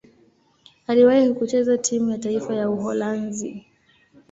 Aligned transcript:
Aliwahi 0.87 1.33
kucheza 1.33 1.77
timu 1.77 2.11
ya 2.11 2.17
taifa 2.17 2.55
ya 2.55 2.69
Uholanzi. 2.69 3.65